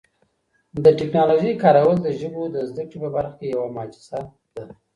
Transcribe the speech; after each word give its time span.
د 0.83 0.85
ټکنالوژۍ 0.99 1.53
کارول 1.63 1.97
د 2.01 2.07
ژبو 2.19 2.43
د 2.55 2.57
زده 2.69 2.83
کړې 2.89 2.97
په 3.03 3.09
برخه 3.15 3.35
کي 3.39 3.47
یو 3.55 3.63
معجزه 3.75 4.19
ده. 4.55 4.63